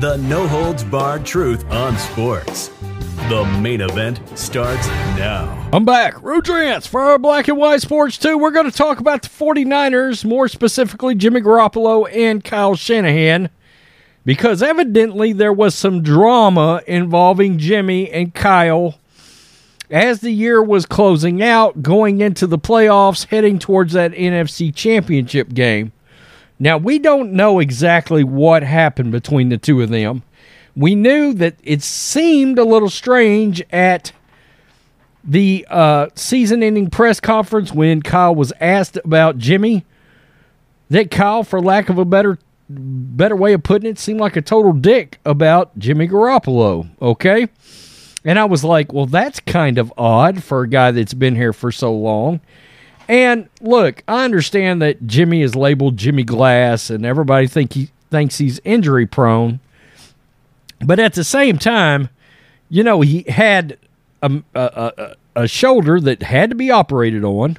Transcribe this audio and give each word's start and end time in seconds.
The 0.00 0.16
no 0.16 0.48
holds 0.48 0.82
barred 0.82 1.24
truth 1.24 1.64
on 1.70 1.96
sports. 1.96 2.68
The 3.28 3.44
main 3.60 3.80
event 3.80 4.20
starts 4.36 4.88
now. 5.16 5.70
I'm 5.72 5.84
back. 5.84 6.14
Rudrance 6.16 6.88
for 6.88 7.00
our 7.00 7.16
Black 7.16 7.46
and 7.46 7.56
White 7.56 7.80
Sports 7.80 8.18
2. 8.18 8.36
We're 8.36 8.50
going 8.50 8.68
to 8.68 8.76
talk 8.76 8.98
about 8.98 9.22
the 9.22 9.28
49ers, 9.28 10.24
more 10.24 10.48
specifically 10.48 11.14
Jimmy 11.14 11.40
Garoppolo 11.40 12.12
and 12.12 12.42
Kyle 12.42 12.74
Shanahan, 12.74 13.50
because 14.24 14.64
evidently 14.64 15.32
there 15.32 15.52
was 15.52 15.76
some 15.76 16.02
drama 16.02 16.82
involving 16.88 17.56
Jimmy 17.58 18.10
and 18.10 18.34
Kyle 18.34 18.98
as 19.90 20.20
the 20.20 20.32
year 20.32 20.60
was 20.60 20.86
closing 20.86 21.40
out, 21.40 21.82
going 21.82 22.20
into 22.20 22.48
the 22.48 22.58
playoffs, 22.58 23.28
heading 23.28 23.60
towards 23.60 23.92
that 23.92 24.10
NFC 24.10 24.74
championship 24.74 25.54
game. 25.54 25.92
Now, 26.58 26.78
we 26.78 26.98
don't 26.98 27.32
know 27.32 27.58
exactly 27.58 28.22
what 28.22 28.62
happened 28.62 29.12
between 29.12 29.48
the 29.48 29.58
two 29.58 29.82
of 29.82 29.90
them. 29.90 30.22
We 30.76 30.94
knew 30.94 31.32
that 31.34 31.56
it 31.62 31.82
seemed 31.82 32.58
a 32.58 32.64
little 32.64 32.90
strange 32.90 33.62
at 33.70 34.12
the 35.22 35.66
uh, 35.70 36.08
season 36.14 36.62
ending 36.62 36.90
press 36.90 37.20
conference 37.20 37.72
when 37.72 38.02
Kyle 38.02 38.34
was 38.34 38.52
asked 38.60 38.98
about 39.04 39.38
Jimmy. 39.38 39.84
That 40.90 41.10
Kyle, 41.10 41.42
for 41.42 41.60
lack 41.60 41.88
of 41.88 41.98
a 41.98 42.04
better 42.04 42.38
better 42.68 43.36
way 43.36 43.52
of 43.52 43.62
putting 43.62 43.90
it, 43.90 43.98
seemed 43.98 44.20
like 44.20 44.36
a 44.36 44.42
total 44.42 44.72
dick 44.72 45.18
about 45.24 45.76
Jimmy 45.78 46.08
Garoppolo. 46.08 46.88
Okay. 47.00 47.48
And 48.24 48.38
I 48.38 48.44
was 48.46 48.64
like, 48.64 48.92
well, 48.92 49.06
that's 49.06 49.40
kind 49.40 49.78
of 49.78 49.92
odd 49.98 50.42
for 50.42 50.62
a 50.62 50.68
guy 50.68 50.90
that's 50.90 51.14
been 51.14 51.36
here 51.36 51.52
for 51.52 51.70
so 51.70 51.92
long. 51.92 52.40
And 53.08 53.48
look, 53.60 54.02
I 54.08 54.24
understand 54.24 54.80
that 54.82 55.06
Jimmy 55.06 55.42
is 55.42 55.54
labeled 55.54 55.96
Jimmy 55.96 56.24
Glass 56.24 56.90
and 56.90 57.04
everybody 57.04 57.46
think 57.46 57.74
he 57.74 57.90
thinks 58.10 58.38
he's 58.38 58.60
injury 58.64 59.06
prone. 59.06 59.60
But 60.80 60.98
at 60.98 61.14
the 61.14 61.24
same 61.24 61.58
time, 61.58 62.08
you 62.68 62.82
know, 62.82 63.00
he 63.00 63.24
had 63.28 63.78
a, 64.22 64.42
a, 64.54 64.92
a, 64.96 65.16
a 65.42 65.48
shoulder 65.48 66.00
that 66.00 66.22
had 66.22 66.50
to 66.50 66.56
be 66.56 66.70
operated 66.70 67.24
on. 67.24 67.58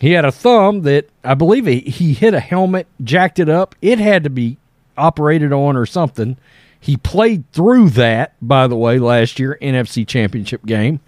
He 0.00 0.12
had 0.12 0.24
a 0.24 0.32
thumb 0.32 0.82
that 0.82 1.08
I 1.22 1.34
believe 1.34 1.66
he, 1.66 1.80
he 1.80 2.14
hit 2.14 2.32
a 2.32 2.40
helmet, 2.40 2.86
jacked 3.04 3.38
it 3.38 3.48
up. 3.48 3.74
It 3.82 3.98
had 3.98 4.24
to 4.24 4.30
be 4.30 4.56
operated 4.96 5.52
on 5.52 5.76
or 5.76 5.86
something. 5.86 6.36
He 6.80 6.96
played 6.96 7.44
through 7.52 7.90
that, 7.90 8.34
by 8.40 8.66
the 8.66 8.76
way, 8.76 8.98
last 8.98 9.38
year, 9.38 9.58
NFC 9.60 10.06
Championship 10.06 10.64
game. 10.64 11.00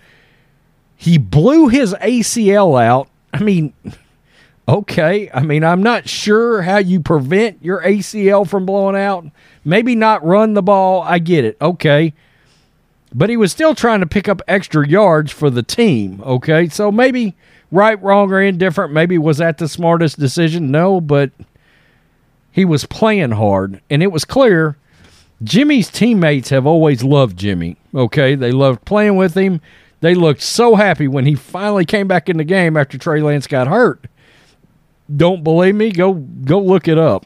He 1.02 1.18
blew 1.18 1.66
his 1.66 1.94
ACL 1.94 2.80
out. 2.80 3.08
I 3.34 3.42
mean, 3.42 3.72
okay. 4.68 5.28
I 5.34 5.42
mean, 5.42 5.64
I'm 5.64 5.82
not 5.82 6.08
sure 6.08 6.62
how 6.62 6.78
you 6.78 7.00
prevent 7.00 7.60
your 7.60 7.82
ACL 7.82 8.48
from 8.48 8.66
blowing 8.66 8.94
out. 8.94 9.26
Maybe 9.64 9.96
not 9.96 10.24
run 10.24 10.54
the 10.54 10.62
ball. 10.62 11.02
I 11.02 11.18
get 11.18 11.44
it. 11.44 11.56
Okay. 11.60 12.14
But 13.12 13.30
he 13.30 13.36
was 13.36 13.50
still 13.50 13.74
trying 13.74 13.98
to 13.98 14.06
pick 14.06 14.28
up 14.28 14.42
extra 14.46 14.86
yards 14.86 15.32
for 15.32 15.50
the 15.50 15.64
team. 15.64 16.22
Okay. 16.24 16.68
So 16.68 16.92
maybe 16.92 17.34
right, 17.72 18.00
wrong, 18.00 18.30
or 18.30 18.40
indifferent. 18.40 18.92
Maybe 18.92 19.18
was 19.18 19.38
that 19.38 19.58
the 19.58 19.66
smartest 19.66 20.20
decision? 20.20 20.70
No, 20.70 21.00
but 21.00 21.32
he 22.52 22.64
was 22.64 22.86
playing 22.86 23.32
hard. 23.32 23.80
And 23.90 24.04
it 24.04 24.12
was 24.12 24.24
clear 24.24 24.76
Jimmy's 25.42 25.90
teammates 25.90 26.50
have 26.50 26.64
always 26.64 27.02
loved 27.02 27.36
Jimmy. 27.36 27.76
Okay. 27.92 28.36
They 28.36 28.52
loved 28.52 28.84
playing 28.84 29.16
with 29.16 29.34
him. 29.34 29.60
They 30.02 30.16
looked 30.16 30.42
so 30.42 30.74
happy 30.74 31.06
when 31.06 31.26
he 31.26 31.36
finally 31.36 31.84
came 31.84 32.08
back 32.08 32.28
in 32.28 32.36
the 32.36 32.44
game 32.44 32.76
after 32.76 32.98
Trey 32.98 33.22
Lance 33.22 33.46
got 33.46 33.68
hurt. 33.68 34.06
Don't 35.14 35.44
believe 35.44 35.76
me? 35.76 35.92
Go 35.92 36.14
go 36.14 36.58
look 36.58 36.88
it 36.88 36.98
up. 36.98 37.24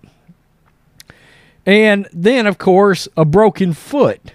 And 1.65 2.07
then 2.13 2.47
of 2.47 2.59
course, 2.59 3.09
a 3.17 3.25
broken 3.25 3.73
foot. 3.73 4.33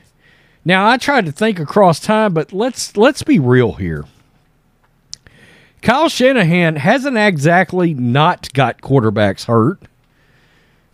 Now, 0.66 0.88
I 0.90 0.97
tried 0.97 1.28
to 1.28 1.31
think 1.31 1.59
across 1.59 2.00
time, 2.00 2.34
but 2.34 2.52
let's 2.52 2.97
let's 2.97 3.22
be 3.22 3.38
real 3.38 3.74
here. 3.74 4.06
Kyle 5.84 6.09
Shanahan 6.09 6.78
hasn't 6.78 7.18
exactly 7.18 7.94
not 7.94 8.52
got 8.53 8.81
quarterbacks 8.81 9.46
hurt. 9.46 9.84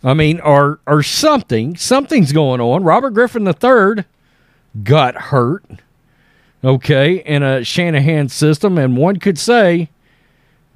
I 0.04 0.12
mean, 0.12 0.38
or 0.40 0.80
or 0.86 1.02
something. 1.02 1.76
Something's 1.76 2.32
going 2.32 2.60
on. 2.60 2.84
Robert 2.84 3.12
Griffin 3.12 3.48
III 3.48 4.04
got 4.84 5.14
hurt 5.14 5.64
okay, 6.62 7.16
in 7.16 7.42
a 7.42 7.64
Shanahan 7.64 8.28
system, 8.28 8.78
and 8.78 8.96
one 8.96 9.18
could 9.18 9.38
say 9.38 9.90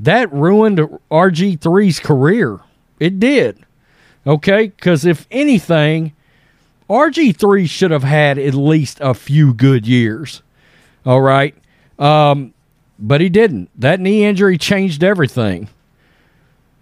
that 0.01 0.33
ruined 0.33 0.79
RG3's 1.11 2.01
career. 2.01 2.61
It 3.01 3.19
did, 3.19 3.65
okay, 4.27 4.69
because 4.69 5.05
if 5.05 5.27
anything, 5.31 6.13
RG3 6.89 7.69
should 7.69 7.91
have 7.91 8.05
had 8.05 8.39
at 8.39 8.55
least 8.55 8.99
a 9.01 9.15
few 9.15 9.55
good 9.55 9.87
years, 9.87 10.43
all 11.05 11.21
right, 11.21 11.55
um, 11.99 12.55
but 12.99 13.21
he 13.21 13.29
didn't. 13.29 13.71
That 13.79 14.01
knee 14.01 14.25
injury 14.25 14.59
changed 14.59 15.03
everything. 15.03 15.69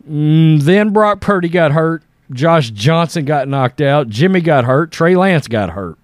Mm, 0.09 0.63
then 0.63 0.91
Brock 0.91 1.21
Purdy 1.21 1.49
got 1.49 1.73
hurt. 1.73 2.03
Josh 2.33 2.71
Johnson 2.71 3.25
got 3.25 3.49
knocked 3.49 3.81
out. 3.81 4.09
Jimmy 4.09 4.41
got 4.41 4.65
hurt. 4.65 4.93
Trey 4.93 5.17
Lance 5.17 5.49
got 5.49 5.71
hurt. 5.71 5.99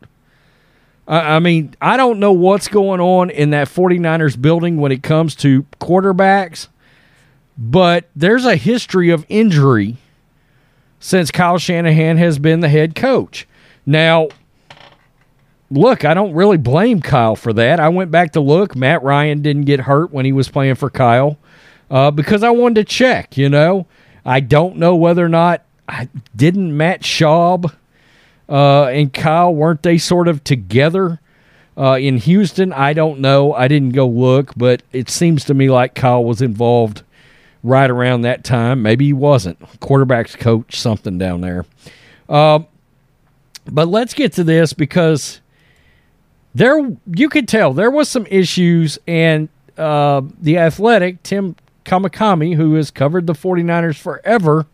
I 1.09 1.39
mean, 1.39 1.75
I 1.81 1.97
don't 1.97 2.19
know 2.19 2.33
what's 2.33 2.67
going 2.67 3.01
on 3.01 3.31
in 3.31 3.51
that 3.51 3.69
49ers 3.69 4.41
building 4.41 4.79
when 4.79 4.91
it 4.91 5.05
comes 5.05 5.37
to 5.37 5.65
quarterbacks, 5.81 6.67
but 7.57 8.09
there's 8.17 8.45
a 8.45 8.57
history 8.57 9.11
of 9.11 9.25
injury 9.29 9.99
since 10.99 11.31
Kyle 11.31 11.59
Shanahan 11.59 12.17
has 12.17 12.41
been 12.41 12.59
the 12.59 12.69
head 12.69 12.97
coach. 12.97 13.47
Now, 13.85 14.29
look, 15.71 16.05
I 16.05 16.13
don't 16.13 16.35
really 16.35 16.57
blame 16.57 17.01
Kyle 17.01 17.37
for 17.37 17.53
that. 17.53 17.79
I 17.79 17.89
went 17.89 18.11
back 18.11 18.33
to 18.33 18.41
look. 18.41 18.75
Matt 18.75 19.05
Ryan 19.05 19.43
didn't 19.43 19.65
get 19.65 19.81
hurt 19.81 20.13
when 20.13 20.25
he 20.25 20.33
was 20.33 20.49
playing 20.49 20.75
for 20.75 20.91
Kyle 20.91 21.39
uh, 21.89 22.11
because 22.11 22.43
I 22.43 22.51
wanted 22.51 22.85
to 22.85 22.85
check, 22.93 23.37
you 23.37 23.49
know. 23.49 23.87
I 24.25 24.41
don't 24.41 24.77
know 24.77 24.97
whether 24.97 25.25
or 25.25 25.29
not 25.29 25.63
I 25.89 26.09
didn't 26.35 26.77
Matt 26.77 27.03
Schaub– 27.03 27.73
uh, 28.49 28.85
and 28.85 29.13
Kyle 29.13 29.55
weren't 29.55 29.83
they 29.83 29.99
sort 29.99 30.29
of 30.29 30.45
together 30.45 31.21
uh, 31.77 31.95
in 31.95 32.19
Houston? 32.19 32.73
I 32.73 32.93
don't 32.93 33.21
know. 33.21 33.53
I 33.53 33.69
didn't 33.69 33.91
go 33.91 34.07
look, 34.07 34.53
but 34.57 34.83
it 34.93 35.11
seems 35.11 35.45
to 35.47 35.55
me 35.55 35.69
like 35.69 35.95
Kyle 35.95 36.25
was 36.25 36.41
involved 36.41 37.03
right 37.63 37.91
around 37.91 38.23
that 38.23 38.45
time. 38.45 38.83
Maybe 38.83 39.07
he 39.07 39.13
wasn't. 39.13 39.61
Quarterbacks 39.81 40.39
coach, 40.39 40.79
something 40.79 41.19
down 41.19 41.41
there. 41.41 41.65
Uh, 42.29 42.61
but 43.67 43.89
let's 43.89 44.15
get 44.15 44.33
to 44.35 44.45
this 44.45 44.73
because 44.73 45.41
there 46.55 46.97
you 47.13 47.29
could 47.29 47.49
tell 47.49 47.73
there 47.73 47.91
was 47.91 48.09
some 48.09 48.27
issues, 48.27 48.99
and 49.07 49.49
uh, 49.77 50.23
the 50.41 50.59
athletic 50.59 51.23
Tim 51.25 51.57
Kawakami, 51.85 52.55
who 52.55 52.75
has 52.75 52.91
covered 52.91 53.27
the 53.27 53.33
49ers 53.33 53.97
forever, 53.97 54.67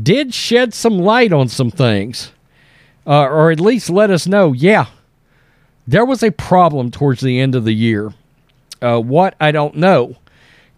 did 0.00 0.34
shed 0.34 0.74
some 0.74 0.98
light 0.98 1.32
on 1.32 1.48
some 1.48 1.70
things 1.70 2.32
uh, 3.08 3.24
or 3.24 3.50
at 3.50 3.58
least 3.58 3.88
let 3.88 4.10
us 4.10 4.26
know, 4.26 4.52
yeah, 4.52 4.86
there 5.86 6.04
was 6.04 6.22
a 6.22 6.30
problem 6.30 6.90
towards 6.90 7.22
the 7.22 7.40
end 7.40 7.54
of 7.54 7.64
the 7.64 7.72
year. 7.72 8.12
Uh, 8.82 9.00
what? 9.00 9.34
I 9.40 9.50
don't 9.50 9.76
know. 9.76 10.16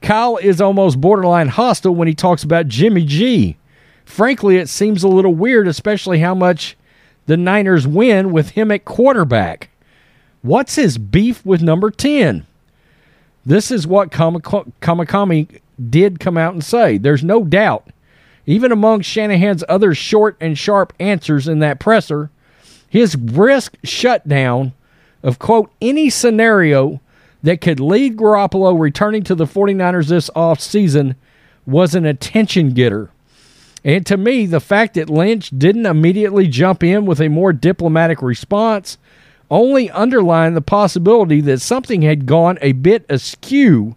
Kyle 0.00 0.36
is 0.36 0.60
almost 0.60 1.00
borderline 1.00 1.48
hostile 1.48 1.94
when 1.94 2.08
he 2.08 2.14
talks 2.14 2.44
about 2.44 2.68
Jimmy 2.68 3.04
G. 3.04 3.56
Frankly, 4.04 4.56
it 4.56 4.68
seems 4.68 5.02
a 5.02 5.08
little 5.08 5.34
weird, 5.34 5.66
especially 5.68 6.20
how 6.20 6.34
much 6.34 6.76
the 7.26 7.36
Niners 7.36 7.86
win 7.86 8.32
with 8.32 8.50
him 8.50 8.70
at 8.70 8.84
quarterback. 8.84 9.68
What's 10.42 10.76
his 10.76 10.98
beef 10.98 11.44
with 11.44 11.60
number 11.60 11.90
10? 11.90 12.46
This 13.44 13.70
is 13.70 13.86
what 13.86 14.10
Kawakami 14.10 15.60
did 15.90 16.20
come 16.20 16.38
out 16.38 16.54
and 16.54 16.64
say. 16.64 16.96
There's 16.96 17.24
no 17.24 17.44
doubt 17.44 17.88
even 18.46 18.72
among 18.72 19.02
Shanahan's 19.02 19.64
other 19.69 19.94
short 19.94 20.37
and 20.40 20.56
sharp 20.56 20.92
answers 20.98 21.46
in 21.46 21.58
that 21.60 21.81
presser, 21.81 22.31
his 22.88 23.16
brisk 23.16 23.76
shutdown 23.84 24.72
of, 25.22 25.38
quote, 25.38 25.70
any 25.81 26.10
scenario 26.10 27.00
that 27.42 27.60
could 27.60 27.81
lead 27.81 28.16
Garoppolo 28.16 28.78
returning 28.78 29.22
to 29.25 29.34
the 29.34 29.44
49ers 29.44 30.08
this 30.08 30.31
offseason 30.31 31.16
was 31.66 31.94
an 31.94 32.04
attention 32.04 32.70
getter. 32.70 33.10
And 33.84 34.04
to 34.06 34.16
me, 34.16 34.46
the 34.46 34.60
fact 34.60 34.94
that 34.94 35.08
Lynch 35.08 35.50
didn't 35.56 35.87
immediately 35.87 36.48
jump 36.48 36.82
in 36.82 37.06
with 37.06 37.20
a 37.20 37.28
more 37.28 37.52
diplomatic 37.52 38.20
response 38.20 38.98
only 39.50 39.90
underlined 39.90 40.56
the 40.56 40.60
possibility 40.60 41.40
that 41.40 41.60
something 41.60 42.02
had 42.02 42.26
gone 42.26 42.58
a 42.60 42.72
bit 42.72 43.04
askew. 43.08 43.96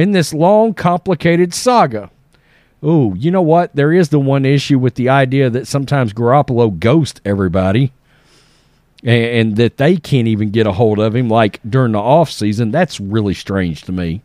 In 0.00 0.12
this 0.12 0.32
long, 0.32 0.72
complicated 0.72 1.52
saga. 1.52 2.10
Ooh, 2.82 3.14
you 3.18 3.30
know 3.30 3.42
what? 3.42 3.76
There 3.76 3.92
is 3.92 4.08
the 4.08 4.18
one 4.18 4.46
issue 4.46 4.78
with 4.78 4.94
the 4.94 5.10
idea 5.10 5.50
that 5.50 5.68
sometimes 5.68 6.14
Garoppolo 6.14 6.78
ghosts 6.78 7.20
everybody 7.26 7.92
and, 9.04 9.24
and 9.24 9.56
that 9.56 9.76
they 9.76 9.98
can't 9.98 10.26
even 10.26 10.50
get 10.50 10.66
a 10.66 10.72
hold 10.72 10.98
of 10.98 11.14
him 11.14 11.28
like 11.28 11.60
during 11.68 11.92
the 11.92 11.98
off 11.98 12.30
season. 12.30 12.70
That's 12.70 12.98
really 12.98 13.34
strange 13.34 13.82
to 13.82 13.92
me. 13.92 14.22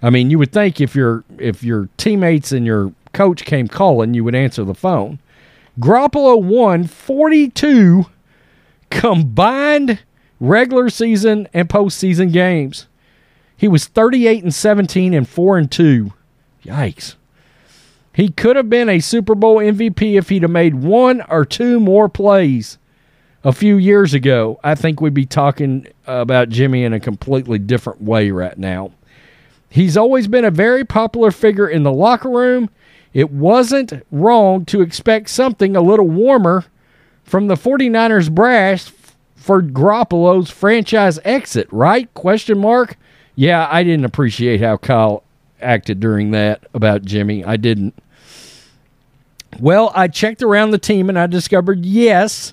I 0.00 0.10
mean, 0.10 0.30
you 0.30 0.38
would 0.38 0.52
think 0.52 0.80
if 0.80 0.94
your 0.94 1.24
if 1.38 1.64
your 1.64 1.88
teammates 1.96 2.52
and 2.52 2.64
your 2.64 2.92
coach 3.12 3.44
came 3.44 3.66
calling, 3.66 4.14
you 4.14 4.22
would 4.22 4.36
answer 4.36 4.62
the 4.62 4.74
phone. 4.74 5.18
Garoppolo 5.80 6.40
won 6.40 6.84
42 6.84 8.06
combined 8.90 9.98
regular 10.38 10.88
season 10.88 11.48
and 11.52 11.68
postseason 11.68 12.32
games. 12.32 12.86
He 13.58 13.66
was 13.66 13.86
38 13.86 14.44
and 14.44 14.54
17 14.54 15.12
and 15.12 15.28
4 15.28 15.58
and 15.58 15.70
2. 15.70 16.12
Yikes. 16.64 17.16
He 18.14 18.30
could 18.30 18.54
have 18.54 18.70
been 18.70 18.88
a 18.88 19.00
Super 19.00 19.34
Bowl 19.34 19.56
MVP 19.56 20.16
if 20.16 20.28
he'd 20.28 20.42
have 20.42 20.50
made 20.50 20.76
one 20.76 21.22
or 21.28 21.44
two 21.44 21.80
more 21.80 22.08
plays 22.08 22.78
a 23.42 23.52
few 23.52 23.76
years 23.76 24.14
ago. 24.14 24.60
I 24.62 24.76
think 24.76 25.00
we'd 25.00 25.12
be 25.12 25.26
talking 25.26 25.88
about 26.06 26.50
Jimmy 26.50 26.84
in 26.84 26.92
a 26.92 27.00
completely 27.00 27.58
different 27.58 28.00
way 28.00 28.30
right 28.30 28.56
now. 28.56 28.92
He's 29.68 29.96
always 29.96 30.28
been 30.28 30.44
a 30.44 30.52
very 30.52 30.84
popular 30.84 31.32
figure 31.32 31.68
in 31.68 31.82
the 31.82 31.92
locker 31.92 32.30
room. 32.30 32.70
It 33.12 33.32
wasn't 33.32 33.92
wrong 34.12 34.64
to 34.66 34.82
expect 34.82 35.30
something 35.30 35.74
a 35.74 35.80
little 35.80 36.08
warmer 36.08 36.64
from 37.24 37.48
the 37.48 37.56
49ers 37.56 38.30
brass 38.30 38.92
for 39.34 39.62
Garoppolo's 39.62 40.50
franchise 40.50 41.18
exit, 41.24 41.68
right? 41.72 42.12
Question 42.14 42.58
mark. 42.58 42.96
Yeah, 43.38 43.68
I 43.70 43.84
didn't 43.84 44.04
appreciate 44.04 44.60
how 44.60 44.78
Kyle 44.78 45.22
acted 45.60 46.00
during 46.00 46.32
that 46.32 46.66
about 46.74 47.04
Jimmy. 47.04 47.44
I 47.44 47.56
didn't. 47.56 47.94
Well, 49.60 49.92
I 49.94 50.08
checked 50.08 50.42
around 50.42 50.72
the 50.72 50.78
team 50.78 51.08
and 51.08 51.16
I 51.16 51.28
discovered 51.28 51.86
yes, 51.86 52.52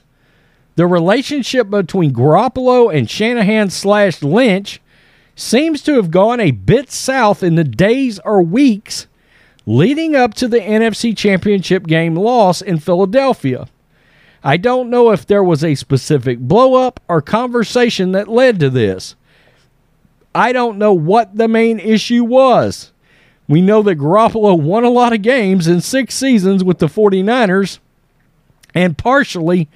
the 0.76 0.86
relationship 0.86 1.72
between 1.72 2.14
Garoppolo 2.14 2.96
and 2.96 3.10
Shanahan 3.10 3.72
slash 3.72 4.22
Lynch 4.22 4.80
seems 5.36 5.82
to 5.82 5.96
have 5.96 6.12
gone 6.12 6.40
a 6.40 6.52
bit 6.52 6.92
south 6.92 7.42
in 7.42 7.56
the 7.56 7.64
days 7.64 8.20
or 8.20 8.44
weeks 8.44 9.08
leading 9.66 10.16
up 10.16 10.36
to 10.36 10.48
the 10.48 10.60
NFC 10.60 11.18
Championship 11.18 11.88
game 11.88 12.16
loss 12.16 12.62
in 12.62 12.78
Philadelphia. 12.78 13.68
I 14.44 14.58
don't 14.58 14.92
know 14.92 15.10
if 15.10 15.26
there 15.26 15.44
was 15.44 15.64
a 15.64 15.74
specific 15.74 16.38
blow 16.38 16.76
up 16.76 17.00
or 17.08 17.24
conversation 17.24 18.12
that 18.12 18.28
led 18.28 18.60
to 18.60 18.70
this. 18.70 19.16
I 20.36 20.52
don't 20.52 20.78
know 20.78 20.94
what 20.94 21.36
the 21.36 21.48
main 21.48 21.80
issue 21.80 22.26
was. 22.26 22.92
We 23.48 23.62
know 23.62 23.82
that 23.84 24.00
Garoppolo 24.00 24.60
won 24.60 24.84
a 24.84 24.90
lot 24.90 25.14
of 25.14 25.22
games 25.22 25.68
in 25.68 25.80
six 25.80 26.14
seasons 26.14 26.64
with 26.64 26.80
the 26.80 26.88
49ers 26.88 27.80
and 28.74 28.98
partially 28.98 29.70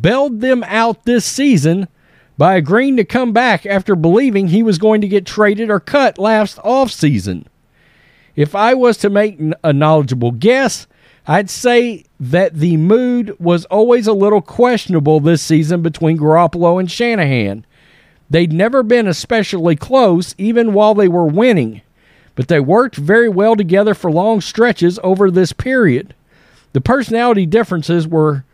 bailed 0.00 0.40
them 0.40 0.62
out 0.64 1.04
this 1.04 1.24
season 1.24 1.88
by 2.36 2.56
agreeing 2.56 2.96
to 2.96 3.04
come 3.04 3.32
back 3.32 3.64
after 3.64 3.96
believing 3.96 4.48
he 4.48 4.62
was 4.62 4.78
going 4.78 5.00
to 5.00 5.08
get 5.08 5.24
traded 5.24 5.70
or 5.70 5.80
cut 5.80 6.18
last 6.18 6.58
offseason. 6.58 7.46
If 8.36 8.54
I 8.54 8.74
was 8.74 8.98
to 8.98 9.10
make 9.10 9.38
a 9.64 9.72
knowledgeable 9.72 10.32
guess, 10.32 10.86
I'd 11.26 11.50
say 11.50 12.04
that 12.18 12.54
the 12.54 12.76
mood 12.76 13.36
was 13.38 13.64
always 13.66 14.06
a 14.06 14.12
little 14.12 14.42
questionable 14.42 15.20
this 15.20 15.40
season 15.40 15.82
between 15.82 16.18
Garoppolo 16.18 16.80
and 16.80 16.90
Shanahan. 16.90 17.64
They'd 18.32 18.50
never 18.50 18.82
been 18.82 19.06
especially 19.06 19.76
close, 19.76 20.34
even 20.38 20.72
while 20.72 20.94
they 20.94 21.06
were 21.06 21.26
winning, 21.26 21.82
but 22.34 22.48
they 22.48 22.60
worked 22.60 22.96
very 22.96 23.28
well 23.28 23.56
together 23.56 23.92
for 23.92 24.10
long 24.10 24.40
stretches 24.40 24.98
over 25.02 25.30
this 25.30 25.52
period. 25.52 26.14
The 26.72 26.80
personality 26.80 27.44
differences 27.44 28.08
were 28.08 28.46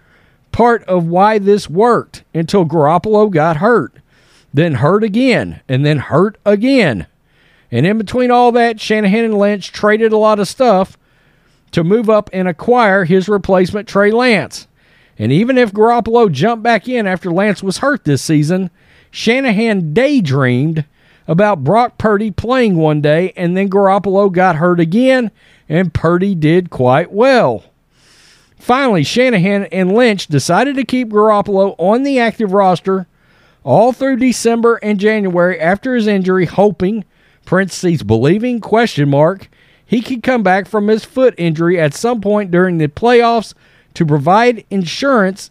part 0.51 0.83
of 0.89 1.07
why 1.07 1.39
this 1.39 1.71
worked 1.71 2.25
until 2.35 2.67
Garoppolo 2.67 3.31
got 3.31 3.59
hurt, 3.59 3.93
then 4.53 4.75
hurt 4.75 5.05
again, 5.05 5.61
and 5.69 5.87
then 5.87 5.99
hurt 5.99 6.39
again. 6.45 7.07
And 7.71 7.87
in 7.87 7.99
between 7.99 8.33
all 8.33 8.51
that, 8.51 8.81
Shanahan 8.81 9.27
and 9.27 9.39
Lynch 9.39 9.71
traded 9.71 10.13
a 10.13 10.17
lot 10.17 10.41
of 10.41 10.49
stuff 10.49 10.99
to 11.71 11.85
move 11.85 12.11
up 12.11 12.29
and 12.33 12.49
acquire 12.49 13.05
his 13.05 13.29
replacement, 13.29 13.87
Trey 13.87 14.11
Lance. 14.11 14.67
And 15.17 15.31
even 15.31 15.57
if 15.57 15.71
Garoppolo 15.71 16.33
jumped 16.33 16.65
back 16.65 16.89
in 16.89 17.07
after 17.07 17.31
Lance 17.31 17.63
was 17.63 17.79
hurt 17.79 18.03
this 18.03 18.23
season, 18.23 18.73
Shanahan 19.11 19.93
daydreamed 19.95 20.85
about 21.27 21.65
Brock 21.65 21.99
Purdy 21.99 22.31
playing 22.31 22.77
one 22.77 23.01
day, 23.01 23.33
and 23.37 23.57
then 23.57 23.69
Garoppolo 23.69 24.33
got 24.33 24.57
hurt 24.57 24.81
again, 24.81 25.31
and 25.69 25.93
Purdy 25.93 26.35
did 26.35 26.71
quite 26.71 27.13
well. 27.13 27.65
Finally, 28.59 29.05
Shanahan 29.05 29.65
and 29.67 29.93
Lynch 29.93 30.27
decided 30.27 30.77
to 30.77 30.85
keep 30.85 31.09
Garoppolo 31.09 31.75
on 31.79 32.03
the 32.03 32.19
active 32.19 32.53
roster 32.53 33.07
all 33.63 33.93
through 33.93 34.17
December 34.17 34.77
and 34.83 34.99
January 34.99 35.61
after 35.61 35.95
his 35.95 36.07
injury, 36.07 36.47
hoping, 36.47 37.05
parentheses, 37.45 38.03
believing, 38.03 38.61
question 38.61 39.11
mark, 39.11 39.51
he 39.85 40.01
could 40.01 40.23
come 40.23 40.43
back 40.43 40.67
from 40.67 40.89
his 40.89 41.05
foot 41.05 41.35
injury 41.39 41.79
at 41.79 41.95
some 41.95 42.21
point 42.21 42.51
during 42.51 42.79
the 42.79 42.89
playoffs 42.89 43.55
to 43.95 44.07
provide 44.07 44.65
insurance 44.71 45.51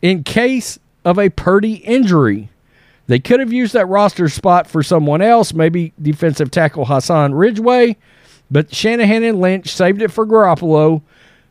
in 0.00 0.22
case 0.22 0.78
of 1.04 1.18
a 1.18 1.30
Purdy 1.30 1.74
injury. 1.76 2.50
They 3.08 3.18
could 3.18 3.40
have 3.40 3.52
used 3.52 3.72
that 3.72 3.86
roster 3.86 4.28
spot 4.28 4.66
for 4.66 4.82
someone 4.82 5.22
else, 5.22 5.54
maybe 5.54 5.94
defensive 6.00 6.50
tackle 6.50 6.84
Hassan 6.84 7.34
Ridgeway, 7.34 7.96
but 8.50 8.74
Shanahan 8.74 9.24
and 9.24 9.40
Lynch 9.40 9.74
saved 9.74 10.02
it 10.02 10.12
for 10.12 10.26
Garoppolo, 10.26 11.02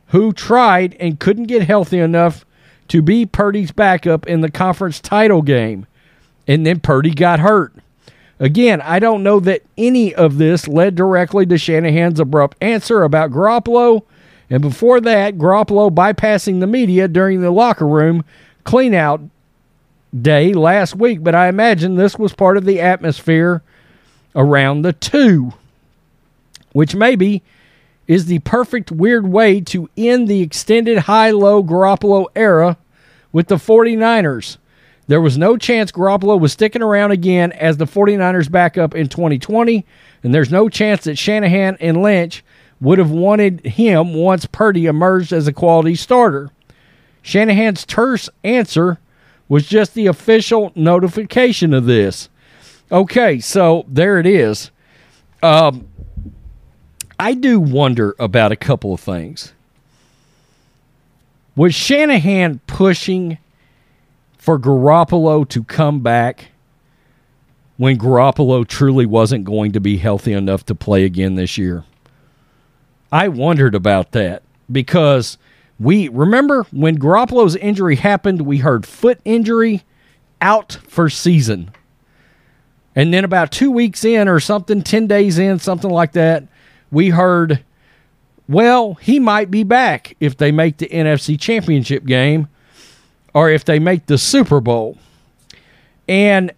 who 0.06 0.32
tried 0.32 0.94
and 1.00 1.20
couldn't 1.20 1.44
get 1.44 1.62
healthy 1.62 1.98
enough 1.98 2.46
to 2.88 3.02
be 3.02 3.26
Purdy's 3.26 3.72
backup 3.72 4.26
in 4.26 4.40
the 4.40 4.50
conference 4.50 5.00
title 5.00 5.42
game. 5.42 5.86
And 6.46 6.64
then 6.64 6.80
Purdy 6.80 7.10
got 7.10 7.40
hurt. 7.40 7.74
Again, 8.40 8.80
I 8.80 9.00
don't 9.00 9.24
know 9.24 9.40
that 9.40 9.62
any 9.76 10.14
of 10.14 10.38
this 10.38 10.68
led 10.68 10.94
directly 10.94 11.44
to 11.46 11.58
Shanahan's 11.58 12.20
abrupt 12.20 12.56
answer 12.60 13.02
about 13.02 13.32
Garoppolo. 13.32 14.02
And 14.48 14.62
before 14.62 15.00
that, 15.00 15.36
Garoppolo 15.36 15.92
bypassing 15.92 16.60
the 16.60 16.68
media 16.68 17.08
during 17.08 17.40
the 17.40 17.50
locker 17.50 17.86
room 17.86 18.24
cleanout 18.64 19.28
day 20.18 20.52
last 20.52 20.94
week. 20.96 21.22
But 21.22 21.34
I 21.34 21.48
imagine 21.48 21.94
this 21.94 22.18
was 22.18 22.32
part 22.32 22.56
of 22.56 22.64
the 22.64 22.80
atmosphere 22.80 23.62
around 24.34 24.82
the 24.82 24.92
two, 24.92 25.52
which 26.72 26.94
maybe 26.94 27.42
is 28.06 28.26
the 28.26 28.38
perfect 28.40 28.90
weird 28.90 29.26
way 29.26 29.60
to 29.60 29.88
end 29.96 30.28
the 30.28 30.40
extended 30.40 30.98
high 30.98 31.30
low 31.30 31.62
Garoppolo 31.62 32.26
era 32.34 32.78
with 33.32 33.48
the 33.48 33.56
49ers. 33.56 34.56
There 35.06 35.20
was 35.20 35.38
no 35.38 35.56
chance 35.56 35.90
Garoppolo 35.90 36.38
was 36.38 36.52
sticking 36.52 36.82
around 36.82 37.12
again 37.12 37.52
as 37.52 37.76
the 37.76 37.86
49ers 37.86 38.50
backup 38.50 38.94
in 38.94 39.08
2020, 39.08 39.86
and 40.22 40.34
there's 40.34 40.50
no 40.50 40.68
chance 40.68 41.04
that 41.04 41.16
Shanahan 41.18 41.76
and 41.80 42.02
Lynch 42.02 42.44
would 42.80 42.98
have 42.98 43.10
wanted 43.10 43.64
him 43.64 44.14
once 44.14 44.46
Purdy 44.46 44.86
emerged 44.86 45.32
as 45.32 45.48
a 45.48 45.52
quality 45.52 45.94
starter. 45.94 46.50
Shanahan's 47.22 47.84
terse 47.84 48.28
answer 48.44 48.98
was 49.48 49.66
just 49.66 49.94
the 49.94 50.06
official 50.06 50.72
notification 50.74 51.72
of 51.72 51.86
this. 51.86 52.28
Okay, 52.90 53.38
so 53.38 53.84
there 53.88 54.18
it 54.18 54.26
is. 54.26 54.70
Um, 55.42 55.88
I 57.18 57.34
do 57.34 57.60
wonder 57.60 58.14
about 58.18 58.52
a 58.52 58.56
couple 58.56 58.92
of 58.92 59.00
things. 59.00 59.52
Was 61.56 61.74
Shanahan 61.74 62.60
pushing 62.66 63.38
for 64.38 64.58
Garoppolo 64.58 65.48
to 65.48 65.64
come 65.64 66.00
back 66.00 66.48
when 67.76 67.98
Garoppolo 67.98 68.66
truly 68.66 69.06
wasn't 69.06 69.44
going 69.44 69.72
to 69.72 69.80
be 69.80 69.96
healthy 69.98 70.32
enough 70.32 70.64
to 70.66 70.74
play 70.74 71.04
again 71.04 71.34
this 71.34 71.58
year. 71.58 71.84
I 73.10 73.28
wondered 73.28 73.74
about 73.74 74.12
that 74.12 74.42
because 74.70 75.38
we 75.80 76.08
remember 76.08 76.64
when 76.70 76.98
Garoppolo's 76.98 77.56
injury 77.56 77.96
happened, 77.96 78.42
we 78.42 78.58
heard 78.58 78.86
foot 78.86 79.20
injury 79.24 79.84
out 80.40 80.78
for 80.88 81.08
season. 81.08 81.70
And 82.94 83.14
then 83.14 83.24
about 83.24 83.52
two 83.52 83.70
weeks 83.70 84.04
in 84.04 84.28
or 84.28 84.40
something, 84.40 84.82
10 84.82 85.06
days 85.06 85.38
in, 85.38 85.58
something 85.60 85.90
like 85.90 86.12
that, 86.12 86.44
we 86.90 87.10
heard, 87.10 87.64
well, 88.48 88.94
he 88.94 89.20
might 89.20 89.50
be 89.50 89.62
back 89.62 90.16
if 90.18 90.36
they 90.36 90.50
make 90.50 90.78
the 90.78 90.88
NFC 90.88 91.38
championship 91.38 92.04
game 92.04 92.48
or 93.34 93.50
if 93.50 93.64
they 93.64 93.78
make 93.78 94.06
the 94.06 94.18
Super 94.18 94.60
Bowl. 94.60 94.98
And 96.08 96.52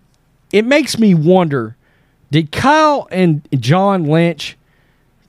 it 0.53 0.65
makes 0.65 0.99
me 0.99 1.15
wonder 1.15 1.77
did 2.31 2.53
Kyle 2.53 3.09
and 3.11 3.47
John 3.59 4.05
Lynch 4.05 4.57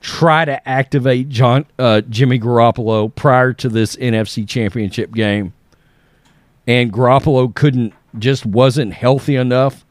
try 0.02 0.44
to 0.44 0.68
activate 0.68 1.28
John 1.28 1.64
uh, 1.78 2.02
Jimmy 2.02 2.38
Garoppolo 2.38 3.14
prior 3.14 3.52
to 3.54 3.68
this 3.68 3.96
NFC 3.96 4.46
championship 4.46 5.12
game? 5.12 5.54
And 6.66 6.92
Garoppolo 6.92 7.54
couldn't 7.54 7.94
just 8.18 8.44
wasn't 8.44 8.92
healthy 8.92 9.36
enough 9.36 9.84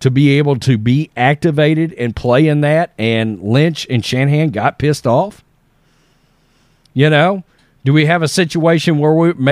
to 0.00 0.10
be 0.10 0.38
able 0.38 0.58
to 0.58 0.78
be 0.78 1.10
activated 1.16 1.92
and 1.94 2.16
play 2.16 2.48
in 2.48 2.60
that, 2.62 2.92
and 2.98 3.40
Lynch 3.40 3.86
and 3.88 4.04
Shanahan 4.04 4.50
got 4.50 4.78
pissed 4.78 5.06
off? 5.06 5.44
You 6.92 7.08
know, 7.08 7.44
do 7.84 7.92
we 7.92 8.06
have 8.06 8.22
a 8.22 8.28
situation 8.28 8.98
where 8.98 9.12
we 9.12 9.51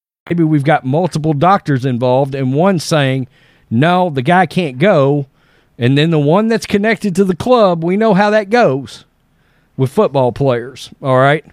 maybe 0.29 0.43
we've 0.43 0.63
got 0.63 0.85
multiple 0.85 1.33
doctors 1.33 1.85
involved 1.85 2.35
and 2.35 2.53
one 2.53 2.79
saying, 2.79 3.27
no, 3.69 4.09
the 4.09 4.21
guy 4.21 4.45
can't 4.45 4.77
go. 4.77 5.25
And 5.77 5.97
then 5.97 6.11
the 6.11 6.19
one 6.19 6.47
that's 6.47 6.65
connected 6.65 7.15
to 7.15 7.25
the 7.25 7.35
club, 7.35 7.83
we 7.83 7.97
know 7.97 8.13
how 8.13 8.29
that 8.29 8.49
goes 8.49 9.05
with 9.77 9.91
football 9.91 10.31
players. 10.31 10.91
All 11.01 11.17
right. 11.17 11.45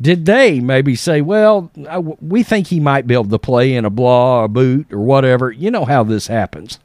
Did 0.00 0.24
they 0.24 0.60
maybe 0.60 0.96
say, 0.96 1.20
well, 1.20 1.70
we 2.20 2.42
think 2.42 2.68
he 2.68 2.80
might 2.80 3.06
be 3.06 3.14
able 3.14 3.28
to 3.28 3.38
play 3.38 3.74
in 3.74 3.84
a 3.84 3.90
blah 3.90 4.42
or 4.42 4.48
boot 4.48 4.92
or 4.92 4.98
whatever? 4.98 5.52
You 5.52 5.70
know 5.70 5.84
how 5.84 6.02
this 6.02 6.26
happens. 6.26 6.78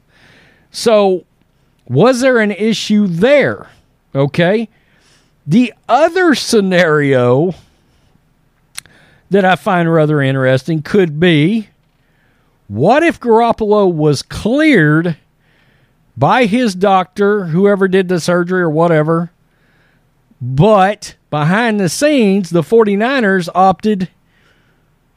So, 0.70 1.24
was 1.88 2.20
there 2.20 2.38
an 2.38 2.52
issue 2.52 3.08
there? 3.08 3.68
Okay. 4.14 4.68
The 5.46 5.74
other 5.88 6.34
scenario 6.36 7.54
that 9.30 9.44
I 9.44 9.56
find 9.56 9.92
rather 9.92 10.20
interesting 10.20 10.82
could 10.82 11.18
be 11.18 11.68
what 12.68 13.02
if 13.02 13.18
Garoppolo 13.18 13.92
was 13.92 14.22
cleared 14.22 15.16
by 16.16 16.46
his 16.46 16.74
doctor, 16.74 17.46
whoever 17.46 17.88
did 17.88 18.08
the 18.08 18.20
surgery 18.20 18.60
or 18.60 18.70
whatever, 18.70 19.30
but 20.40 21.16
behind 21.30 21.80
the 21.80 21.88
scenes, 21.88 22.50
the 22.50 22.62
49ers 22.62 23.48
opted 23.54 24.08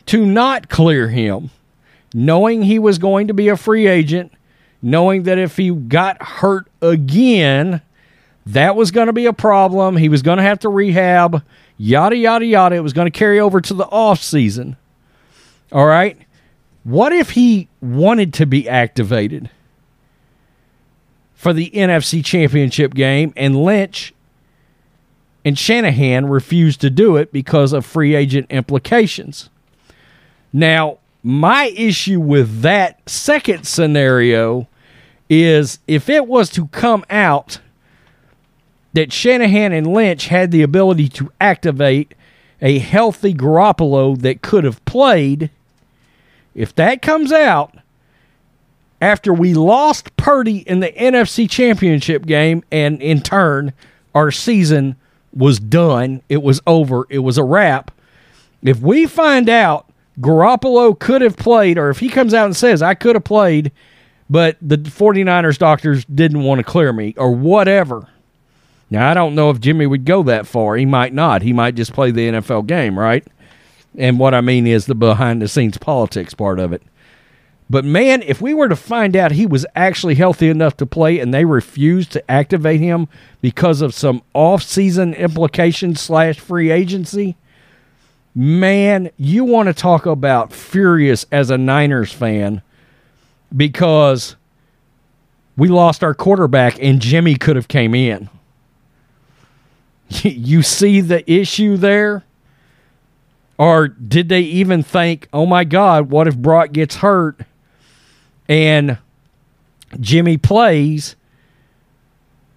to 0.08 0.26
not 0.26 0.70
clear 0.70 1.10
him, 1.10 1.50
knowing 2.14 2.64
he 2.64 2.80
was 2.80 2.98
going 2.98 3.28
to 3.28 3.34
be 3.34 3.50
a 3.50 3.58
free 3.58 3.88
agent, 3.88 4.32
knowing 4.82 5.24
that 5.24 5.38
if 5.38 5.58
he 5.58 5.72
got 5.72 6.22
hurt 6.22 6.68
again, 6.82 7.82
that 8.46 8.76
was 8.76 8.92
going 8.92 9.08
to 9.08 9.14
be 9.14 9.26
a 9.26 9.34
problem. 9.34 9.98
He 9.98 10.10
was 10.10 10.22
going 10.22 10.38
to 10.38 10.44
have 10.44 10.60
to 10.60 10.70
rehab 10.70 11.44
yada 11.84 12.16
yada 12.16 12.46
yada. 12.46 12.76
It 12.76 12.80
was 12.80 12.94
going 12.94 13.12
to 13.12 13.18
carry 13.18 13.40
over 13.40 13.60
to 13.60 13.74
the 13.74 13.86
off 13.86 14.24
season. 14.24 14.78
All 15.72 15.86
right. 15.86 16.18
What 16.84 17.14
if 17.14 17.32
he 17.32 17.68
wanted 17.82 18.34
to 18.36 18.46
be 18.46 18.68
activated 18.68 19.50
for 21.34 21.54
the 21.54 21.70
NFC 21.72 22.24
Championship 22.24 22.94
game 22.94 23.34
and 23.36 23.64
Lynch 23.64 24.14
and 25.46 25.58
Shanahan 25.58 26.28
refused 26.28 26.82
to 26.82 26.90
do 26.90 27.18
it 27.18 27.32
because 27.32 27.74
of 27.74 27.86
free 27.86 28.16
agent 28.16 28.48
implications? 28.50 29.50
Now, 30.52 31.00
my 31.22 31.66
issue 31.76 32.20
with 32.20 32.62
that 32.62 33.10
second 33.10 33.66
scenario 33.66 34.68
is 35.30 35.80
if 35.88 36.10
it 36.10 36.28
was 36.28 36.50
to 36.52 36.68
come 36.68 37.04
out 37.10 37.60
that 38.94 39.12
Shanahan 39.12 39.74
and 39.74 39.88
Lynch 39.88 40.28
had 40.28 40.52
the 40.52 40.62
ability 40.62 41.10
to 41.10 41.32
activate 41.42 42.14
a 42.62 42.80
healthy 42.80 43.34
Garoppolo 43.34 44.20
that 44.22 44.42
could 44.42 44.64
have 44.64 44.84
played. 44.86 45.50
If 46.56 46.74
that 46.76 47.02
comes 47.02 47.32
out 47.32 47.76
after 49.02 49.34
we 49.34 49.54
lost 49.54 50.16
Purdy 50.16 50.60
in 50.60 50.80
the 50.80 50.92
NFC 50.92 51.50
Championship 51.50 52.26
game, 52.26 52.64
and 52.72 53.02
in 53.02 53.22
turn, 53.22 53.74
our 54.16 54.32
season 54.32 54.96
was 55.34 55.60
done, 55.60 56.22
it 56.30 56.42
was 56.42 56.62
over, 56.66 57.06
it 57.10 57.20
was 57.20 57.38
a 57.38 57.44
wrap. 57.44 57.92
If 58.62 58.80
we 58.80 59.08
find 59.08 59.50
out 59.50 59.92
Garoppolo 60.22 60.98
could 60.98 61.22
have 61.22 61.36
played, 61.36 61.78
or 61.78 61.90
if 61.90 62.00
he 62.00 62.08
comes 62.08 62.34
out 62.34 62.46
and 62.46 62.56
says, 62.56 62.82
I 62.82 62.94
could 62.94 63.16
have 63.16 63.26
played, 63.26 63.72
but 64.30 64.58
the 64.62 64.78
49ers 64.78 65.58
doctors 65.58 66.06
didn't 66.06 66.44
want 66.44 66.60
to 66.60 66.64
clear 66.64 66.94
me, 66.94 67.14
or 67.18 67.36
whatever 67.36 68.08
now, 68.94 69.10
I 69.10 69.16
don't 69.16 69.34
know 69.34 69.50
if 69.50 69.60
Jimmy 69.60 69.88
would 69.88 70.06
go 70.06 70.22
that 70.22 70.46
far. 70.46 70.76
He 70.76 70.86
might 70.86 71.16
not. 71.16 71.42
He 71.42 71.52
might 71.52 71.74
just 71.74 71.94
play 71.94 72.12
the 72.12 72.30
NFL 72.30 72.68
game, 72.68 72.98
right? 72.98 73.26
And 73.98 74.20
what 74.20 74.36
I 74.36 74.42
mean 74.42 74.68
is 74.68 74.86
the 74.86 74.94
behind 74.94 75.42
the 75.42 75.48
scenes 75.48 75.80
politics 75.80 76.36
part 76.36 76.60
of 76.60 76.72
it. 76.74 76.84
But 77.72 77.86
man, 77.86 78.22
if 78.22 78.40
we 78.40 78.54
were 78.54 78.70
to 78.70 78.76
find 78.76 79.16
out 79.16 79.32
he 79.32 79.48
was 79.48 79.66
actually 79.76 80.14
healthy 80.14 80.48
enough 80.48 80.78
to 80.78 80.86
play 80.86 81.18
and 81.18 81.34
they 81.34 81.44
refused 81.44 82.12
to 82.12 82.32
activate 82.32 82.82
him 82.82 83.08
because 83.42 83.82
of 83.82 83.96
some 83.96 84.22
off-season 84.36 85.16
implications 85.16 86.00
slash 86.00 86.40
free 86.40 86.70
agency, 86.70 87.36
man, 88.36 89.10
you 89.18 89.44
want 89.44 89.70
to 89.70 89.74
talk 89.74 90.06
about 90.06 90.54
furious 90.54 91.26
as 91.32 91.50
a 91.50 91.58
Niners 91.58 92.12
fan 92.14 92.62
because 93.58 94.36
we 95.58 95.68
lost 95.68 96.04
our 96.04 96.14
quarterback 96.14 96.78
and 96.80 97.02
Jimmy 97.02 97.34
could 97.34 97.56
have 97.56 97.68
came 97.68 97.96
in. 97.96 98.30
you 100.24 100.62
see 100.62 101.02
the 101.02 101.30
issue 101.32 101.78
there? 101.78 102.24
Or 103.58 103.88
did 103.88 104.30
they 104.30 104.42
even 104.42 104.84
think, 104.84 105.28
oh 105.32 105.46
my 105.46 105.64
God, 105.64 106.10
what 106.10 106.28
if 106.28 106.38
Brock 106.38 106.72
gets 106.72 106.98
hurt 106.98 107.42
and 108.50 108.98
Jimmy 110.00 110.38
plays, 110.38 111.16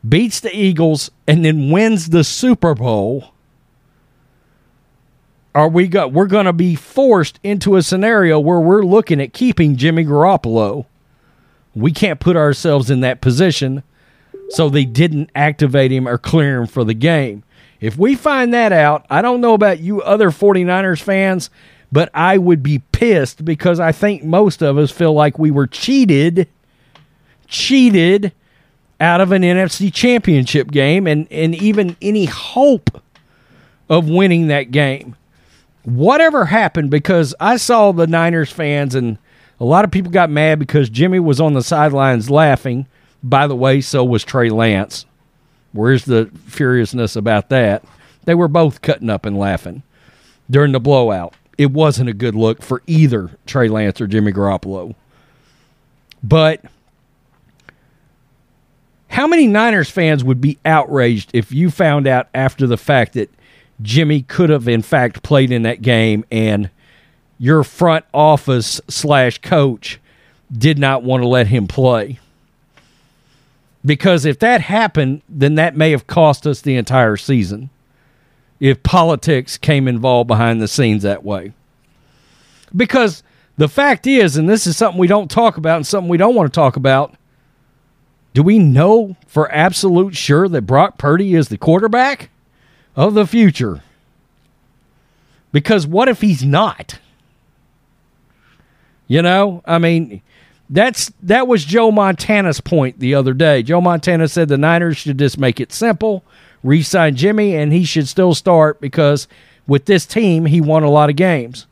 beats 0.07 0.41
the 0.41 0.57
Eagles, 0.57 1.11
and 1.27 1.45
then 1.45 1.71
wins 1.71 2.09
the 2.09 2.25
Super 2.25 2.75
Bowl? 2.75 3.33
Are 5.55 5.69
we 5.69 5.89
got 5.89 6.13
we're 6.13 6.27
gonna 6.27 6.53
be 6.53 6.75
forced 6.75 7.41
into 7.43 7.77
a 7.77 7.83
scenario 7.83 8.39
where 8.39 8.61
we're 8.61 8.85
looking 8.85 9.23
at 9.23 9.33
keeping 9.33 9.77
Jimmy 9.77 10.05
Garoppolo. 10.05 10.85
We 11.75 11.93
can't 11.93 12.21
put 12.21 12.37
ourselves 12.37 12.91
in 12.91 13.01
that 13.01 13.23
position, 13.23 13.83
so 14.51 14.69
they 14.69 14.85
didn't 14.85 15.31
activate 15.35 15.91
him 15.91 16.07
or 16.07 16.19
clear 16.19 16.61
him 16.61 16.67
for 16.67 16.85
the 16.85 16.95
game. 16.95 17.43
If 17.81 17.99
we 17.99 18.15
find 18.15 18.55
that 18.55 18.73
out, 18.73 19.05
I 19.11 19.23
don't 19.23 19.41
know 19.41 19.55
about 19.55 19.81
you 19.81 20.03
other 20.03 20.31
49ers 20.31 21.03
fans, 21.03 21.51
but 21.93 22.11
I 22.15 22.39
would 22.39 22.63
be 22.63 22.81
pissed 22.93 23.45
because 23.45 23.81
I 23.81 23.93
think 23.93 24.25
most 24.25 24.63
of 24.63 24.79
us 24.79 24.91
feel 24.91 25.13
like 25.13 25.39
we 25.39 25.51
were 25.51 25.67
cheated, 25.67 26.49
cheated 27.47 28.33
out 28.99 29.21
of 29.21 29.33
an 29.33 29.43
NFC 29.43 29.93
championship 29.93 30.71
game 30.71 31.07
and, 31.07 31.31
and 31.31 31.55
even 31.55 31.97
any 32.01 32.25
hope 32.25 33.03
of 33.89 34.09
winning 34.09 34.49
that 34.49 34.71
game. 34.71 35.15
Whatever 35.85 36.47
happened, 36.47 36.91
because 36.91 37.35
I 37.39 37.59
saw 37.59 37.93
the 37.93 38.07
Niners 38.07 38.51
fans 38.51 38.95
and 38.95 39.19
a 39.61 39.65
lot 39.65 39.85
of 39.85 39.91
people 39.91 40.11
got 40.11 40.31
mad 40.31 40.59
because 40.59 40.89
Jimmy 40.89 41.21
was 41.21 41.41
on 41.41 41.53
the 41.53 41.63
sidelines 41.63 42.31
laughing. 42.31 42.87
By 43.29 43.49
the 43.49 43.57
way, 43.57 43.81
so 43.81 44.05
was 44.05 44.23
Trey 44.23 44.51
Lance. 44.51 45.05
Where's 45.73 46.05
the 46.05 46.31
furiousness 46.47 47.17
about 47.17 47.49
that? 47.49 47.85
They 48.25 48.37
were 48.37 48.47
both 48.47 48.83
cutting 48.83 49.11
up 49.11 49.27
and 49.27 49.37
laughing 49.37 49.83
during 50.49 50.71
the 50.71 50.79
blowout. 50.79 51.35
It 51.59 51.73
wasn't 51.73 52.09
a 52.09 52.15
good 52.15 52.37
look 52.37 52.63
for 52.63 52.83
either 52.87 53.31
Trey 53.45 53.69
Lance 53.69 54.01
or 54.01 54.07
Jimmy 54.07 54.33
Garoppolo. 54.33 54.95
But 56.23 56.65
How 59.09 59.27
many 59.27 59.47
Niners 59.47 59.91
fans 59.91 60.23
would 60.23 60.41
be 60.41 60.59
outraged 60.65 61.31
if 61.33 61.51
you 61.51 61.71
found 61.71 62.07
out 62.07 62.29
after 62.35 62.67
the 62.67 62.77
fact 62.77 63.15
that 63.15 63.31
Jimmy 63.83 64.23
could 64.23 64.51
have, 64.51 64.69
in 64.69 64.83
fact, 64.83 65.23
played 65.23 65.51
in 65.51 65.63
that 65.63 65.83
game 65.83 66.25
and 66.31 66.71
your 67.39 67.65
front 67.65 68.05
office 68.15 68.81
slash 68.89 69.39
coach 69.39 69.99
did 70.53 70.79
not 70.79 71.03
want 71.03 71.23
to 71.23 71.29
let 71.29 71.47
him 71.47 71.67
play? 71.67 72.19
Because 73.87 74.25
if 74.25 74.41
that 74.41 74.63
happened, 74.63 75.23
then 75.29 75.55
that 75.55 75.77
may 75.77 75.93
have 75.93 76.09
cost 76.09 76.47
us 76.47 76.61
the 76.61 76.77
entire 76.77 77.17
season 77.17 77.71
if 78.59 78.83
politics 78.83 79.57
came 79.57 79.87
involved 79.87 80.27
behind 80.27 80.61
the 80.61 80.67
scenes 80.67 81.05
that 81.05 81.23
way. 81.23 81.53
Because 82.75 83.23
the 83.57 83.69
fact 83.69 84.07
is, 84.07 84.37
and 84.37 84.49
this 84.49 84.67
is 84.67 84.77
something 84.77 84.99
we 84.99 85.07
don't 85.07 85.31
talk 85.31 85.57
about 85.57 85.77
and 85.77 85.87
something 85.87 86.09
we 86.09 86.19
don't 86.19 86.35
want 86.35 86.53
to 86.53 86.55
talk 86.55 86.75
about, 86.77 87.15
do 88.35 88.43
we 88.43 88.59
know 88.59 89.17
for 89.29 89.51
absolute 89.53 90.17
sure 90.17 90.49
that 90.49 90.63
Brock 90.63 90.99
Purdy 90.99 91.35
is 91.35 91.49
the 91.49 91.57
quarterback 91.57 92.31
of 92.97 93.15
the 93.15 93.27
future? 93.27 93.83
Because 95.53 95.87
what 95.87 96.09
if 96.09 96.21
he's 96.21 96.43
not? 96.43 96.99
You 99.07 99.23
know, 99.23 99.63
I 99.65 99.79
mean, 99.79 100.23
that's 100.69 101.13
that 101.23 101.47
was 101.47 101.65
Joe 101.65 101.91
Montana's 101.91 102.61
point 102.61 102.99
the 102.99 103.15
other 103.15 103.35
day. 103.35 103.63
Joe 103.63 103.81
Montana 103.81 104.29
said 104.29 104.49
the 104.49 104.59
Niners 104.59 104.97
should 104.97 105.19
just 105.19 105.39
make 105.39 105.61
it 105.61 105.73
simple, 105.73 106.25
re-sign 106.63 107.15
Jimmy, 107.17 107.55
and 107.55 107.73
he 107.73 107.85
should 107.85 108.09
still 108.09 108.35
start 108.35 108.81
because 108.81 109.29
with 109.67 109.85
this 109.85 110.07
team 110.07 110.47
he 110.47 110.61
won 110.61 110.83
a 110.83 110.91
lot 110.91 111.11
of 111.11 111.17
games. 111.17 111.67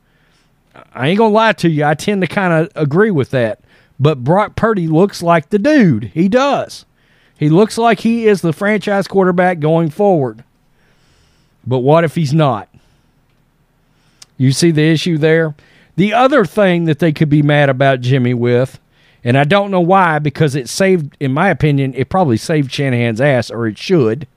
I 0.93 1.09
ain't 1.09 1.17
gonna 1.17 1.33
lie 1.33 1.53
to 1.53 1.69
you, 1.69 1.85
I 1.85 1.93
tend 1.93 2.21
to 2.21 2.27
kind 2.27 2.53
of 2.53 2.71
agree 2.75 3.11
with 3.11 3.31
that. 3.31 3.59
But 3.99 4.23
Brock 4.23 4.55
Purdy 4.55 4.87
looks 4.87 5.23
like 5.23 5.49
the 5.49 5.59
dude. 5.59 6.05
He 6.13 6.27
does. 6.27 6.85
He 7.37 7.49
looks 7.49 7.77
like 7.77 8.01
he 8.01 8.27
is 8.27 8.41
the 8.41 8.53
franchise 8.53 9.07
quarterback 9.07 9.59
going 9.59 9.89
forward. 9.89 10.43
But 11.65 11.79
what 11.79 12.03
if 12.03 12.15
he's 12.15 12.33
not? 12.33 12.69
You 14.37 14.51
see 14.51 14.71
the 14.71 14.89
issue 14.89 15.17
there? 15.17 15.55
The 15.95 16.13
other 16.13 16.45
thing 16.45 16.85
that 16.85 16.99
they 16.99 17.13
could 17.13 17.29
be 17.29 17.41
mad 17.41 17.69
about 17.69 18.01
Jimmy 18.01 18.33
with, 18.33 18.79
and 19.25 19.39
I 19.39 19.43
don't 19.43 19.71
know 19.71 19.81
why, 19.81 20.19
because 20.19 20.53
it 20.53 20.69
saved, 20.69 21.17
in 21.19 21.33
my 21.33 21.49
opinion, 21.49 21.95
it 21.95 22.09
probably 22.09 22.37
saved 22.37 22.71
Shanahan's 22.71 23.19
ass, 23.19 23.49
or 23.49 23.65
it 23.65 23.75
should. 23.75 24.27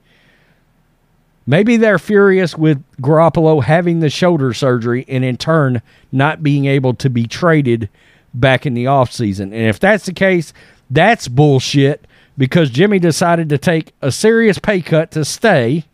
Maybe 1.45 1.77
they're 1.77 1.99
furious 1.99 2.57
with 2.57 2.83
Garoppolo 2.99 3.63
having 3.63 3.99
the 3.99 4.09
shoulder 4.09 4.51
surgery 4.51 5.05
and 5.07 5.23
in 5.23 5.37
turn 5.37 5.83
not 6.11 6.41
being 6.41 6.65
able 6.65 6.95
to 6.95 7.09
be 7.09 7.27
traded 7.27 7.87
back 8.33 8.65
in 8.65 8.73
the 8.73 8.85
offseason. 8.85 9.43
And 9.43 9.67
if 9.67 9.79
that's 9.79 10.05
the 10.07 10.13
case, 10.13 10.53
that's 10.89 11.27
bullshit 11.27 12.05
because 12.35 12.71
Jimmy 12.71 12.97
decided 12.97 13.47
to 13.49 13.59
take 13.59 13.93
a 14.01 14.11
serious 14.11 14.57
pay 14.57 14.81
cut 14.81 15.11
to 15.11 15.23
stay. 15.23 15.85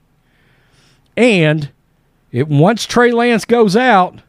And 1.17 1.69
it 2.31 2.47
once 2.47 2.85
Trey 2.85 3.11
Lance 3.11 3.43
goes 3.43 3.75
out, 3.75 4.19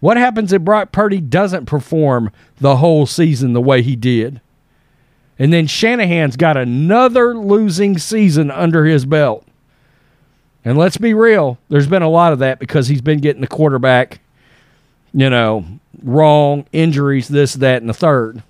what 0.00 0.16
happens 0.16 0.52
if 0.52 0.62
Brock 0.62 0.92
Purdy 0.92 1.20
doesn't 1.20 1.66
perform 1.66 2.30
the 2.60 2.76
whole 2.76 3.06
season 3.06 3.52
the 3.52 3.60
way 3.60 3.82
he 3.82 3.96
did? 3.96 4.40
And 5.38 5.52
then 5.52 5.66
Shanahan's 5.66 6.36
got 6.36 6.56
another 6.56 7.34
losing 7.34 7.98
season 7.98 8.50
under 8.50 8.84
his 8.84 9.04
belt. 9.04 9.46
And 10.64 10.76
let's 10.76 10.98
be 10.98 11.14
real, 11.14 11.58
there's 11.68 11.86
been 11.86 12.02
a 12.02 12.08
lot 12.08 12.32
of 12.32 12.40
that 12.40 12.58
because 12.58 12.88
he's 12.88 13.00
been 13.00 13.20
getting 13.20 13.40
the 13.40 13.46
quarterback, 13.46 14.20
you 15.14 15.30
know, 15.30 15.64
wrong, 16.02 16.66
injuries, 16.72 17.28
this, 17.28 17.54
that, 17.54 17.80
and 17.80 17.88
the 17.88 17.94
third. 17.94 18.42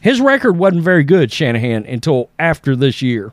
His 0.00 0.20
record 0.20 0.56
wasn't 0.56 0.82
very 0.82 1.04
good, 1.04 1.30
Shanahan, 1.32 1.84
until 1.84 2.30
after 2.38 2.74
this 2.74 3.02
year. 3.02 3.32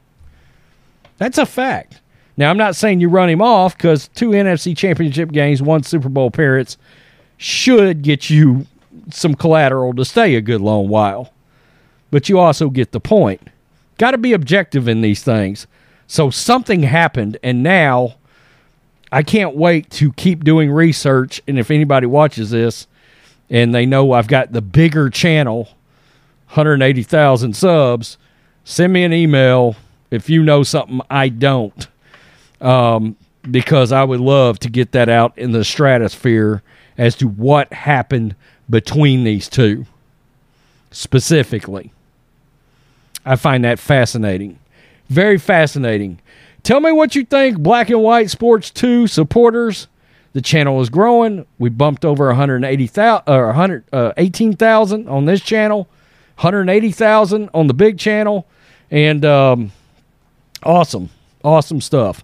That's 1.17 1.37
a 1.37 1.45
fact. 1.45 2.01
Now, 2.37 2.49
I'm 2.49 2.57
not 2.57 2.75
saying 2.75 2.99
you 2.99 3.09
run 3.09 3.29
him 3.29 3.41
off 3.41 3.77
because 3.77 4.09
two 4.09 4.31
NFC 4.31 4.75
championship 4.75 5.31
games, 5.31 5.61
one 5.61 5.83
Super 5.83 6.09
Bowl 6.09 6.27
appearance 6.27 6.77
should 7.37 8.01
get 8.01 8.29
you 8.29 8.67
some 9.11 9.35
collateral 9.35 9.93
to 9.93 10.05
stay 10.05 10.35
a 10.35 10.41
good 10.41 10.61
long 10.61 10.87
while. 10.87 11.31
But 12.11 12.29
you 12.29 12.39
also 12.39 12.69
get 12.69 12.91
the 12.91 12.99
point. 12.99 13.49
Got 13.97 14.11
to 14.11 14.17
be 14.17 14.33
objective 14.33 14.87
in 14.87 15.01
these 15.01 15.23
things. 15.23 15.67
So 16.07 16.29
something 16.29 16.83
happened, 16.83 17.37
and 17.41 17.63
now 17.63 18.15
I 19.11 19.23
can't 19.23 19.55
wait 19.55 19.89
to 19.91 20.11
keep 20.13 20.43
doing 20.43 20.71
research. 20.71 21.41
And 21.47 21.57
if 21.57 21.71
anybody 21.71 22.05
watches 22.05 22.51
this 22.51 22.87
and 23.49 23.73
they 23.73 23.85
know 23.85 24.11
I've 24.11 24.27
got 24.27 24.51
the 24.51 24.61
bigger 24.61 25.09
channel, 25.09 25.69
180,000 26.47 27.55
subs, 27.55 28.17
send 28.63 28.93
me 28.93 29.03
an 29.03 29.13
email 29.13 29.75
if 30.11 30.29
you 30.29 30.43
know 30.43 30.63
something 30.63 31.01
I 31.09 31.29
don't. 31.29 31.87
Um, 32.65 33.15
because 33.49 33.91
I 33.91 34.03
would 34.03 34.19
love 34.19 34.59
to 34.59 34.69
get 34.69 34.91
that 34.93 35.07
out 35.07 35.37
in 35.37 35.51
the 35.51 35.63
stratosphere 35.63 36.63
as 36.97 37.15
to 37.17 37.27
what 37.27 37.71
happened 37.71 38.35
between 38.69 39.23
these 39.23 39.47
two 39.47 39.85
specifically. 40.91 41.91
I 43.25 43.35
find 43.35 43.63
that 43.63 43.79
fascinating. 43.79 44.59
Very 45.09 45.37
fascinating. 45.37 46.19
Tell 46.63 46.79
me 46.79 46.91
what 46.91 47.15
you 47.15 47.25
think, 47.25 47.59
Black 47.59 47.89
and 47.89 48.01
White 48.01 48.29
Sports 48.29 48.71
2 48.71 49.07
supporters. 49.07 49.87
The 50.33 50.41
channel 50.41 50.81
is 50.81 50.89
growing. 50.89 51.45
We 51.59 51.69
bumped 51.69 52.03
over 52.03 52.27
180,000 52.27 53.23
or 53.27 53.47
118,000 53.47 55.07
uh, 55.07 55.11
on 55.11 55.25
this 55.25 55.41
channel, 55.41 55.87
180,000 56.37 57.49
on 57.53 57.67
the 57.67 57.73
big 57.73 57.97
channel, 57.97 58.47
and 58.89 59.23
um, 59.23 59.71
awesome, 60.63 61.09
awesome 61.43 61.81
stuff. 61.81 62.23